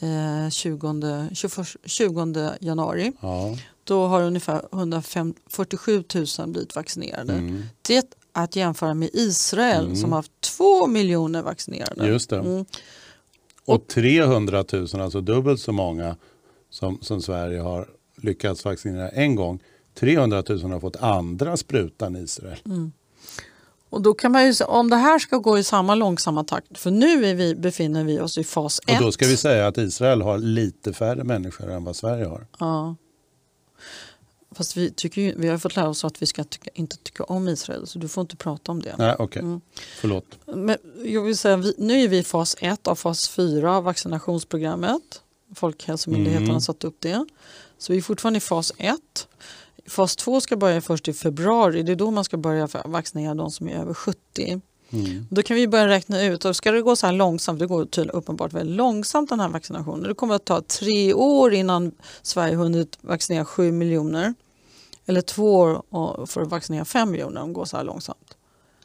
[0.00, 1.52] eh, 20, 21,
[1.84, 3.12] 20 januari.
[3.20, 3.56] ja.
[3.84, 6.04] Då har ungefär 147
[6.38, 7.32] 000 blivit vaccinerade.
[7.32, 7.62] Mm.
[7.82, 9.96] Det är att jämföra med Israel Mm.
[9.96, 12.06] som har haft 2 miljoner vaccinerade.
[12.08, 12.38] Just det.
[12.38, 12.64] Mm.
[13.64, 16.16] Och 300 000, alltså dubbelt så många
[16.70, 19.62] som, som Sverige har lyckats vaccinera en gång.
[19.98, 22.58] 300 000 har fått andra sprutan i Israel.
[23.90, 26.78] Och då kan man ju, säga, om det här ska gå i samma långsamma takt,
[26.78, 28.98] för nu är vi, befinner vi oss i fas 1.
[28.98, 32.46] Och då ska vi säga att Israel har lite färre människor än vad Sverige har.
[32.58, 32.96] Ja.
[34.54, 37.24] Fast vi, tycker ju, vi har fått lära oss att vi ska tycka, inte tycka
[37.24, 38.94] om Israel, så du får inte prata om det.
[38.98, 39.42] Nej, okej.
[39.42, 39.60] Mm.
[40.00, 40.24] Förlåt.
[40.46, 43.84] Men jag vill säga, vi, nu är vi i fas 1 av fas 4 av
[43.84, 45.22] vaccinationsprogrammet.
[45.54, 46.54] Folkhälsomyndigheten Mm.
[46.54, 47.26] har satt upp det.
[47.78, 49.28] Så vi är fortfarande i fas 1.
[49.88, 51.82] Fas 2 ska börja först i februari.
[51.82, 54.60] Det är då man ska börja vaccinera de som är över 70.
[54.90, 55.26] Mm.
[55.30, 57.84] Då kan vi börja räkna ut, och ska det gå så här långsamt, det går
[57.84, 60.08] tydligen uppenbart väldigt långsamt den här vaccinationen.
[60.08, 64.34] Det kommer att ta tre år innan Sverige hunnit vaccinera 7 miljoner.
[65.06, 65.54] Eller två
[65.90, 68.36] år för att vaccinera 5 miljoner om det går så här långsamt.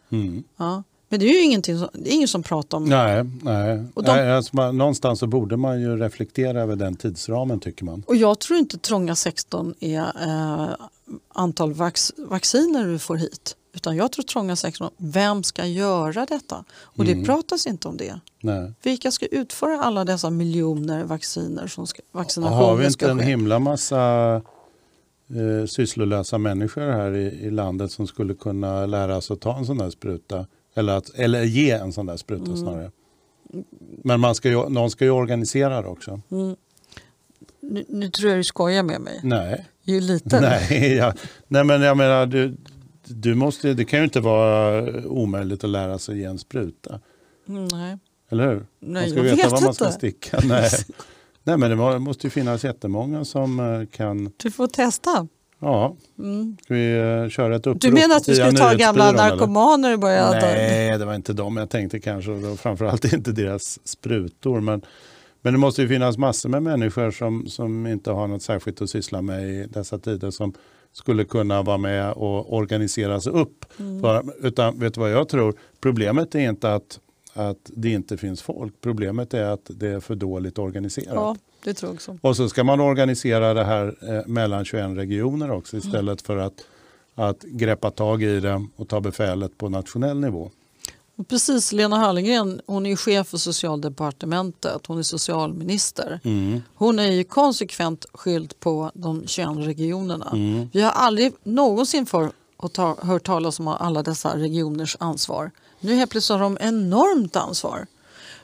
[0.09, 0.43] Mm.
[0.57, 0.83] Ja.
[1.11, 3.83] Men det är ju ingenting som, det är ingen som pratar om Nej, nej.
[3.93, 7.85] Och de- nej alltså man, någonstans så borde man ju reflektera över den tidsramen tycker
[7.85, 8.03] man.
[8.07, 10.69] Och jag tror inte trånga 16 är eh,
[11.33, 13.55] antal vax, vacciner du får hit.
[13.73, 16.63] Utan jag tror trånga 16, vem ska göra detta?
[16.81, 17.19] Och Mm.
[17.19, 18.19] det pratas inte om det.
[18.41, 18.71] Nej.
[18.83, 23.25] Vilka ska utföra alla dessa miljoner vacciner som ska, vaccinationer Har vi inte en ske?
[23.25, 24.35] himla massa
[25.29, 29.65] eh, sysslolösa människor här i, i landet som skulle kunna lära sig att ta en
[29.65, 30.45] sån där spruta?
[30.73, 32.57] Eller, att, eller ge en sån där spruta Mm.
[32.57, 32.91] snarare.
[34.03, 36.21] Men man ska ju, någon ska ju organisera det också.
[37.59, 39.19] Nu, nu tror jag du skojar med mig.
[39.23, 40.39] Nej, Ju lite.
[40.41, 41.13] nej, jag,
[41.47, 42.57] nej men jag menar, du,
[43.05, 46.99] du måste, det kan ju inte vara omöjligt att lära sig ge en spruta.
[47.47, 47.97] Mm, Nej.
[48.29, 48.65] Eller hur?
[48.79, 49.97] Nej, man ska veta vet var man ska inte.
[49.97, 50.39] sticka.
[50.43, 50.69] Nej.
[51.43, 55.27] nej men det må- måste ju finnas jättemånga som eh, kan, Du får testa.
[55.61, 56.57] Ja, Mm.
[56.63, 59.17] ska vi eh, köra ett upprop Du menar att vi skulle ta gamla eller?
[59.17, 60.31] narkomaner och börja...
[60.31, 62.55] Nej, det var inte dem jag tänkte kanske.
[62.57, 64.61] Framförallt inte deras sprutor.
[64.61, 64.81] Men,
[65.41, 68.89] men det måste ju finnas massor med människor som, som inte har något särskilt att
[68.89, 70.53] syssla med i dessa tider som
[70.93, 73.65] skulle kunna vara med och organisera sig upp.
[73.79, 74.01] Mm.
[74.01, 75.55] För, utan vet du vad jag tror?
[75.81, 76.99] Problemet är inte att,
[77.33, 78.73] att det inte finns folk.
[78.81, 81.13] Problemet är att det är för dåligt organiserat.
[81.15, 82.17] Ja, det tror jag också.
[82.21, 85.87] Och så ska man organisera det här eh, mellan 21 regioner också Mm.
[85.87, 86.53] istället för att,
[87.15, 90.51] att greppa tag i det och ta befälet på nationell nivå.
[91.15, 96.19] Och Precis, Lena Hallengren hon är chef för socialdepartementet, hon är socialminister.
[96.23, 96.61] Mm.
[96.75, 100.29] Hon är ju konsekvent skylt på de 21 regionerna.
[100.33, 100.69] Mm.
[100.73, 105.51] Vi har aldrig någonsin för och ta, hört talas om alla dessa regioners ansvar.
[105.79, 107.85] Nu helt plötsligt har de enormt ansvar.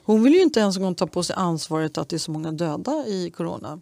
[0.07, 2.31] Hon vill ju inte ens en gång ta på sig ansvaret att det är så
[2.31, 3.79] många döda i corona.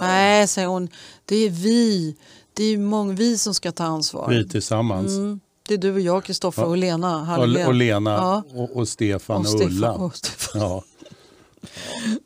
[0.00, 0.88] Nej, säger hon,
[1.24, 2.16] det är vi.
[2.54, 4.28] Det är många, vi som ska ta ansvar.
[4.28, 5.12] Vi tillsammans.
[5.12, 7.66] Mm, det är du och jag, Kristoffer och Lena Och, Hallengren.
[7.66, 8.42] och Lena Ja.
[8.54, 9.92] och, och Stefan och, Och Ulla.
[9.92, 10.60] och Stefan.
[10.62, 10.84] Ja.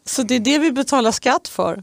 [0.04, 1.82] Så det är det vi betalar skatt för.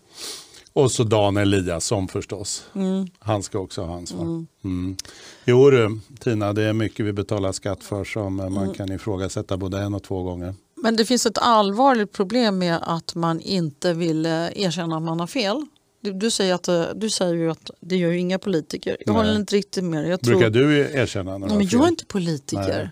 [0.73, 2.63] Och så Dan Eliasson förstås.
[2.75, 3.07] Mm.
[3.19, 4.21] Han ska också ha ansvar.
[4.63, 4.97] Mm.
[5.45, 8.73] Jo du, Tina, det är mycket vi betalar skatt för som man Mm.
[8.73, 10.55] kan ifrågasätta både en och två gånger.
[10.83, 15.19] Men det finns ett allvarligt problem med att man inte vill eh, erkänna att man
[15.19, 15.65] har fel.
[16.01, 18.97] Du, du, säger, att, eh, du säger ju att det gör ju inga politiker.
[18.99, 19.21] Jag Nej.
[19.21, 20.09] håller inte riktigt med dig.
[20.09, 21.69] Jag, tror, Brukar du erkänna när du har fel?
[21.71, 22.91] jag är inte politiker.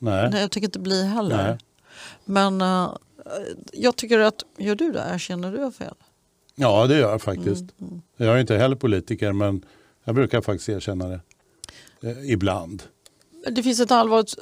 [0.00, 0.30] Nej.
[0.30, 0.40] Nej.
[0.40, 1.36] jag tycker inte bli heller.
[1.48, 1.58] Nej.
[2.24, 2.90] Men eh,
[3.72, 5.04] jag tycker att, gör du det?
[5.14, 5.94] Erkänner du fel?
[6.54, 7.64] Ja, det gör jag faktiskt.
[7.80, 9.64] Mm, Jag är inte heller politiker, men
[10.04, 11.20] jag brukar faktiskt erkänna det.
[12.02, 12.82] Eh, ibland.
[13.50, 14.34] Det finns ett allvarligt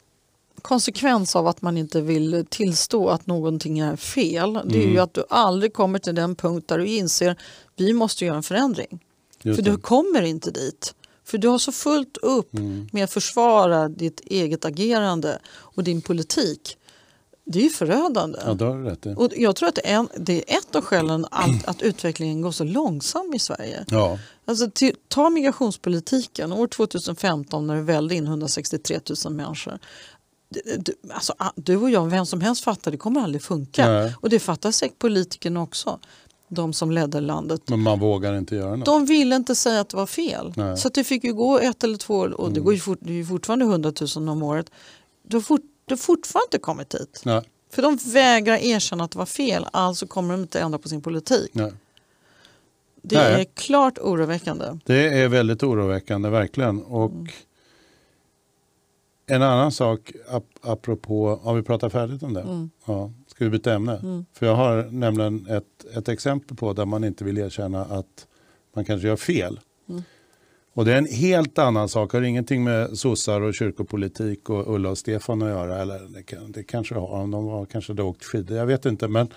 [0.67, 4.53] konsekvens av att man inte vill tillstå att någonting är fel.
[4.53, 4.93] Det är Mm.
[4.93, 7.37] ju att du aldrig kommer till den punkt där du inser
[7.77, 9.01] vi måste göra en förändring.
[9.43, 9.71] Just För det.
[9.71, 10.95] du kommer inte dit.
[11.25, 12.89] För du har så fullt upp Mm.
[12.93, 16.77] med att försvara ditt eget agerande och din politik.
[17.49, 18.39] Det är ju förödande.
[18.47, 19.07] Ja, det har du rätt.
[19.19, 22.41] Och jag tror att det är, en, det är ett av skälen att, att utvecklingen
[22.43, 23.85] går så långsam i Sverige.
[23.91, 24.19] Ja.
[24.45, 26.53] Alltså, till, ta migrationspolitiken.
[26.53, 29.79] År 2015 när det välde in 163 000 människor.
[30.79, 33.89] Du, alltså, du och jag, vem som helst fattar det kommer aldrig funka.
[33.89, 34.15] Nej.
[34.21, 35.99] Och det fattar säkert politikerna också.
[36.49, 37.69] De som ledde landet.
[37.69, 38.87] Men man vågar inte göra något.
[38.87, 40.53] De ville inte säga att det var fel.
[40.57, 40.77] Nej.
[40.77, 43.11] Så det fick ju gå ett eller två år och det, går ju fort, det
[43.11, 44.71] är ju fortfarande 100 000 om året.
[45.23, 47.23] Du har, fort, du har fortfarande inte kommit hit.
[47.25, 47.43] Nej.
[47.73, 51.03] För de vägrar erkänna att det var fel, alltså kommer de inte ändra på sin
[51.03, 51.51] politik.
[51.53, 51.73] Nej.
[53.03, 54.65] Det är klart oroväckande.
[54.85, 56.83] Det är väldigt oroväckande, verkligen.
[56.83, 57.27] Och Mm.
[59.27, 62.41] En annan sak, ap- apropå, har vi pratat färdigt om det?
[62.41, 62.71] Mm.
[62.87, 63.13] Ja.
[63.27, 64.25] Ska vi byta ämne?
[64.33, 68.27] För jag har nämligen ett, ett exempel på där man inte vill erkänna att
[68.75, 69.61] man kanske gör fel.
[69.89, 70.03] Mm.
[70.73, 74.91] Och det är en helt annan sak, har ingenting med sossar och kyrkopolitik och Ulla
[74.91, 75.79] och Stefan att göra.
[75.83, 78.87] Eller det, kan, det kanske har, om de har kanske hade åkt skidor, jag vet
[78.87, 79.09] inte.
[79.09, 79.29] Men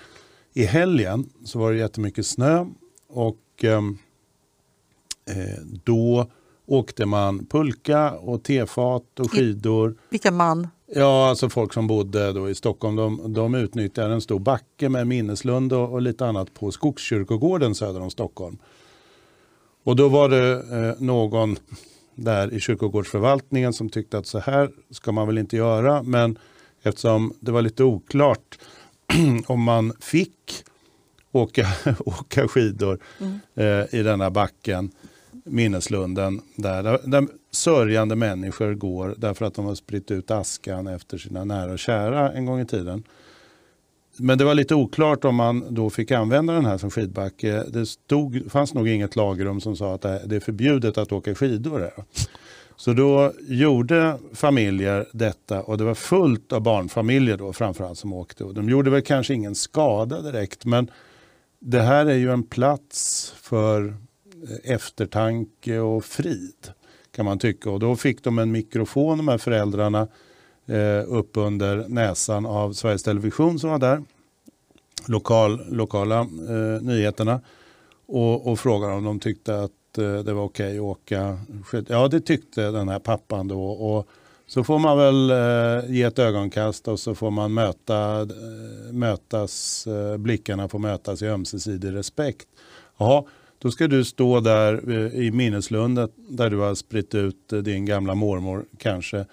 [0.54, 2.66] i helgen så var det jättemycket snö
[3.10, 3.98] och ehm,
[5.30, 6.32] eh, då
[6.70, 9.96] åkte man pulka och tefat och skidor.
[10.10, 10.68] Vilka man?
[10.96, 15.08] Ja, alltså folk som bodde då i Stockholm, de, de utnyttjade en stor backe med
[15.08, 18.58] minneslund och, och lite annat på Skogskyrkogården söder om Stockholm.
[19.84, 21.58] Och då var det eh, någon
[22.16, 26.38] där i kyrkogårdsförvaltningen som tyckte att så här ska man väl inte göra, men
[26.84, 28.60] eftersom det var lite oklart
[29.48, 30.64] om man fick
[31.32, 31.68] åka,
[32.00, 33.00] åka skidor
[33.56, 34.92] eh, i denna backen,
[35.44, 41.18] minneslunden, där, där, där sörjande människor går därför att de har spritt ut askan efter
[41.18, 43.04] sina nära och kära en gång i tiden.
[44.18, 47.58] Men det var lite oklart om man då fick använda den här som skidbacke.
[47.58, 51.36] Eh, det stod, fanns nog inget lagrum som sa att det är förbjudet att åka
[51.36, 52.04] skidor här.
[52.76, 58.44] Så då gjorde familjer detta och det var fullt av barnfamiljer då framförallt som åkte.
[58.44, 60.92] Och de gjorde väl kanske ingen skada direkt men
[61.60, 63.98] det här är ju en plats för
[64.64, 66.72] eftertanke och frid
[67.12, 67.70] kan man tycka.
[67.70, 70.08] Och då fick de en mikrofon de här föräldrarna
[70.66, 74.04] eh, upp under näsan av Sveriges Television som var där.
[75.08, 77.42] Lokal, lokala eh, nyheterna.
[78.06, 81.98] Och, och frågade om de tyckte att Eh, det var okej okay att åka skidor.
[81.98, 83.64] Ja, det tyckte den här pappan då.
[83.64, 84.08] Och
[84.48, 89.88] så får man väl eh, ge ett ögonkast och så får man möta, eh, mötas,
[89.88, 92.48] eh, blickarna får mötas i ömsesidig respekt.
[92.98, 93.24] Jaha,
[93.60, 98.66] då ska du stå där i minneslundet där du har spritt ut din gamla mormor
[98.78, 99.26] kanske.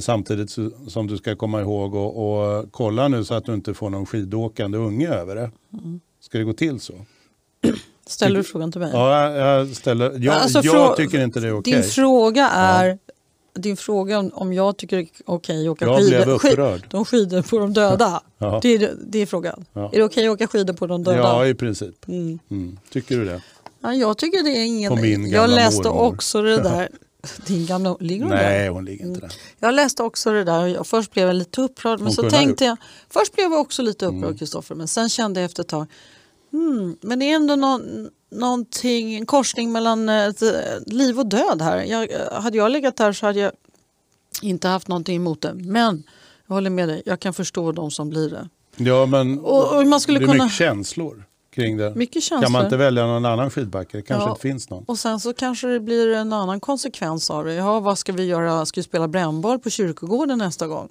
[0.00, 0.50] Samtidigt
[0.88, 4.06] som du ska komma ihåg och, och kolla nu så att du inte får någon
[4.06, 5.50] skidåkande unge över det.
[6.20, 6.94] Ska det gå till så?
[8.06, 8.90] Ställer du frågan till mig?
[8.92, 11.58] Ja, jag, ställer, jag, alltså, jag tycker inte det är okej.
[11.58, 11.82] Okay.
[11.82, 12.96] Din fråga är ja.
[13.60, 16.86] din fråga om, om jag tycker det är okej att åka jag skidor, blev upprörd.
[16.90, 18.22] de skidor på de döda.
[18.38, 18.60] Ja.
[18.62, 19.64] Det, är, det är frågan.
[19.72, 19.90] Ja.
[19.92, 21.18] Är det okej att åka skidor på de döda?
[21.18, 22.08] Ja, i princip.
[22.08, 22.38] Mm.
[22.50, 22.78] Mm.
[22.90, 23.42] Tycker du det?
[23.86, 25.30] Ja, jag tycker det är ingen...
[25.30, 26.02] Jag läste mormor.
[26.02, 26.88] också det där.
[27.46, 28.68] Din gamla, ligger hon Nej, där?
[28.68, 29.32] hon ligger inte där.
[29.60, 31.98] Jag läste också det där och jag, först blev jag lite upprörd.
[31.98, 32.76] Men hon så tänkte jag,
[33.10, 34.38] först blev jag också lite upprörd mm.
[34.38, 34.78] Kristoffer, mm.
[34.78, 35.86] men sen kände jag efter ett tag,
[36.50, 40.32] hmm, men det är ändå någon, någonting, en korsning mellan eh,
[40.86, 41.82] liv och död här.
[41.82, 43.52] Jag, eh, hade jag legat där så hade jag
[44.42, 45.54] inte haft någonting emot det.
[45.54, 46.02] Men
[46.46, 48.48] jag håller med dig, jag kan förstå de som blir det.
[48.76, 50.44] Ja, men och, och man skulle det är kunna...
[50.44, 51.24] mycket känslor
[51.56, 51.94] kring det.
[51.94, 52.42] Mycket känslor.
[52.42, 53.96] Kan man inte välja någon annan skidbacke?
[53.96, 54.30] Det kanske ja.
[54.30, 54.84] inte finns någon.
[54.84, 57.54] Och sen så kanske det blir en annan konsekvens av det.
[57.54, 58.66] Ja, vad ska vi göra?
[58.66, 60.88] Ska vi spela brännboll på kyrkogården nästa gång?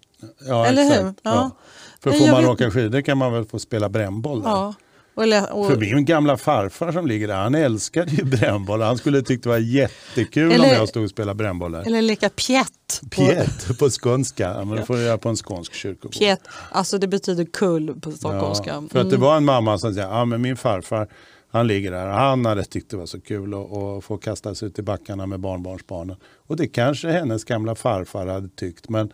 [0.47, 1.01] Ja, Eller exakt.
[1.01, 1.05] hur?
[1.05, 1.13] Ja.
[1.21, 1.51] ja.
[1.99, 2.51] För får man vet...
[2.51, 4.49] åka skidor kan man väl få spela brännboll där?
[4.49, 4.73] Ja.
[5.15, 8.81] Och, och, För min gamla farfar som ligger där, han älskade ju brännboll.
[8.81, 11.87] Han skulle tyckt det var jättekul eller, om jag stod och spelade brännboll där.
[11.87, 13.01] Eller leka pjätt.
[13.09, 14.43] Pjätt på, på skånska.
[14.43, 16.13] Ja, men det får du göra på en skånsk kyrkogård.
[16.13, 18.69] Pjätt, alltså det betyder kull på stockholmska.
[18.69, 19.21] Ja, för att det mm.
[19.21, 21.07] var en mamma som sa, ja men min farfar
[21.55, 24.67] han ligger där han hade tyckt det var så kul att, att få kasta sig
[24.67, 26.15] ut i backarna med barnbarnsbarnen.
[26.47, 28.89] Och det kanske hennes gamla farfar hade tyckt.
[28.89, 29.13] Men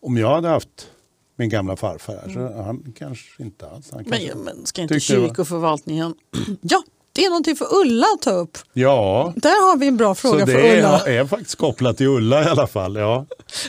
[0.00, 0.90] om jag hade haft
[1.36, 2.32] min gamla farfar här.
[2.34, 3.90] Så han kanske inte alls...
[3.92, 6.14] Han men, men ska inte kyrkoförvaltningen...
[6.60, 8.58] ja, det är någonting för Ulla att ta upp.
[8.72, 9.32] Ja.
[9.36, 11.02] Där har vi en bra fråga så för Ulla.
[11.04, 12.96] Det är faktiskt kopplat till Ulla i alla fall.
[12.96, 13.26] Ja.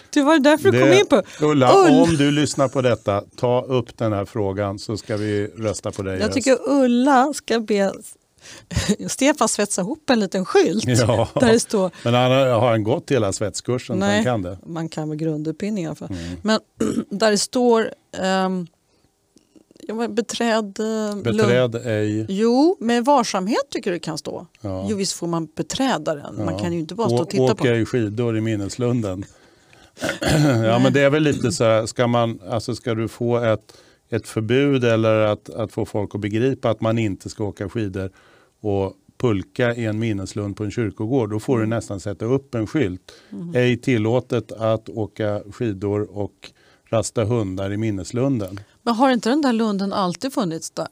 [0.10, 1.24] Det var därför du kom in på.
[1.46, 5.48] Ulla, Ulla, om du lyssnar på detta, ta upp den här frågan så ska vi
[5.58, 6.20] rösta på dig.
[6.20, 7.94] Jag tycker Ulla ska be
[9.08, 10.86] Stefan svetsa ihop en liten skylt.
[10.88, 14.00] Ja, där det står, men han har, har han gått hela svetskursen?
[14.00, 14.58] Nej, kan det?
[14.66, 16.12] man kan med grundutbildning i alla fall.
[16.12, 16.38] Mm.
[16.42, 16.60] Men
[17.10, 18.68] där det står um,
[20.10, 20.80] beträd...
[20.80, 22.26] Uh, beträd ej...
[22.30, 24.48] Jo, med varsamhet tycker du kan stå.
[24.62, 24.88] Ja.
[24.90, 26.36] Jo, visst får man beträda den.
[26.38, 26.46] Ja.
[26.46, 27.64] Man kan ju inte bara stå och titta Åka på.
[27.64, 29.26] Åka i skidor i minneslunden.
[30.64, 33.78] ja, men det är väl lite så här, ska, man, alltså ska du få ett,
[34.10, 38.12] ett förbud eller att, att få folk att begripa att man inte ska åka skidor
[38.66, 41.78] och pulka i en minneslund på en kyrkogård, då får du mm.
[41.78, 43.12] nästan sätta upp en skylt.
[43.32, 43.56] Mm.
[43.56, 46.52] Ej tillåtet att åka skidor och
[46.90, 48.60] rasta hundar i minneslunden.
[48.82, 50.88] Men har inte den där lunden alltid funnits där?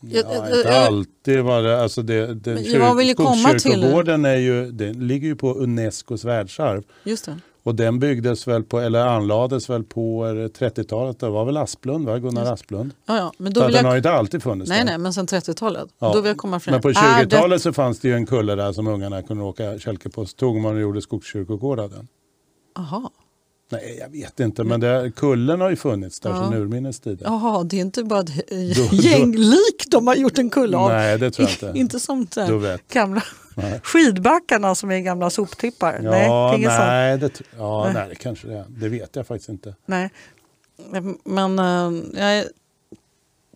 [0.00, 1.40] Ja, inte alltid.
[1.40, 6.82] Var det, alltså det, det, kyrk, Skogskyrkogården är ju, den ligger ju på Unescos världsarv.
[7.04, 7.40] Just det.
[7.62, 11.20] Och den byggdes väl på, eller anlades väl på 30-talet.
[11.20, 12.18] Det var väl Asplund, va?
[12.18, 12.92] Gunnar Asplund.
[13.06, 13.32] Ja, ja.
[13.38, 13.84] Men då så den jag...
[13.84, 14.84] har inte alltid funnits Nej, där.
[14.84, 15.88] nej, men sen 30-talet.
[15.98, 16.12] Ja.
[16.12, 16.72] Då vill jag komma fram.
[16.72, 17.62] Men på 20-talet det...
[17.62, 20.26] så fanns det ju en kulle där som ungarna kunde åka kälke på.
[20.26, 22.08] Så tog man och gjorde skogskyrkogård av den.
[22.78, 23.10] Aha.
[23.72, 26.36] Nej, jag vet inte, men det, kullen har ju funnits där ja.
[26.36, 27.26] sedan urminnes tider.
[27.26, 30.88] Jaha, det är inte bara ett gänglik de har gjort en kulle av.
[30.88, 31.78] Nej, det tror jag inte.
[31.78, 32.26] inte som
[32.92, 33.22] gamla
[33.54, 33.80] nej.
[33.84, 36.00] skidbackarna som är gamla soptippar.
[36.02, 37.94] Ja, nej, det, nej, det, ja, nej.
[37.94, 38.64] nej, det kanske det är.
[38.68, 39.74] Det vet jag faktiskt inte.
[39.86, 40.10] Nej,
[41.24, 41.58] men
[42.14, 42.44] jag,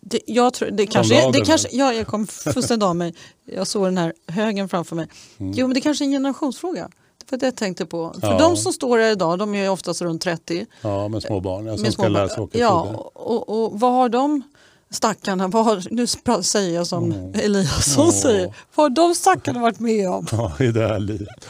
[0.01, 3.13] det, jag tror, det kanske, det kanske, ja, jag kom fullständigt av mig.
[3.45, 5.07] Jag såg den här högen framför mig.
[5.37, 5.53] Mm.
[5.55, 6.89] Jo, men det kanske är en generationsfråga.
[7.29, 8.15] För det jag tänkte på.
[8.19, 8.37] För ja.
[8.37, 10.65] de som står här idag, de är oftast runt 30.
[10.81, 14.43] Ja, med små barn ska lära sig åka Ja, och, och vad har de
[14.89, 16.07] stackarna, vad har, nu
[16.43, 17.33] säger jag som mm.
[17.33, 18.11] Eliasson oh.
[18.11, 20.27] säger, vad har de stackarna varit med om?
[20.31, 21.47] Ja, i det här livet.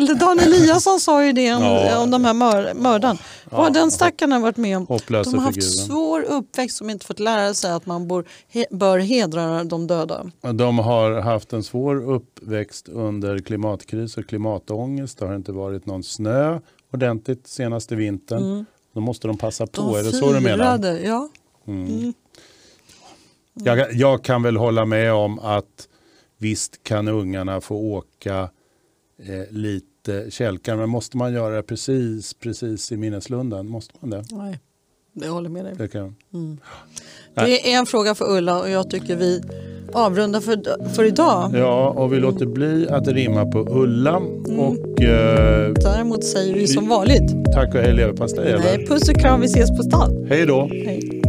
[0.00, 2.02] Eller Dan Eliasson sa ju det om, ja.
[2.02, 3.18] om de här mör, mördaren.
[3.44, 4.86] Vad har den stackarna varit med om?
[4.86, 5.86] Hopplösa de har haft figuren.
[5.86, 10.30] svår uppväxt som inte fått lära sig att man bör, he, bör hedra de döda.
[10.54, 15.18] De har haft en svår uppväxt under klimatkris och klimatångest.
[15.18, 16.60] Det har inte varit någon snö
[16.92, 18.42] ordentligt senaste vintern.
[18.42, 18.64] Mm.
[18.94, 19.82] Då måste de passa på.
[19.82, 20.98] De är det så du menar?
[21.04, 21.28] Ja.
[21.66, 21.86] Mm.
[21.86, 22.14] Mm.
[23.54, 25.88] Jag, jag, kan väl hålla med om att
[26.38, 28.50] visst kan ungarna få åka
[29.18, 30.76] eh, lite lite kälkar.
[30.76, 33.66] Men måste man göra det precis, precis i minneslunden?
[33.68, 34.24] Måste man det?
[34.30, 34.58] Nej,
[35.12, 35.74] jag håller med dig.
[35.78, 36.14] det kan...
[36.34, 36.58] Mm.
[37.34, 39.42] Det är en fråga för Ulla och jag tycker vi
[39.92, 41.50] avrundar för, för idag.
[41.54, 44.16] Ja, och vi låter bli att rimma på Ulla.
[44.58, 47.44] Och eh, Däremot säger vi som vanligt.
[47.54, 48.58] tack och hej leverpastej.
[48.58, 50.26] Nej, puss och kram, vi ses på stan.
[50.28, 50.68] Hej då!
[50.72, 51.19] Hej.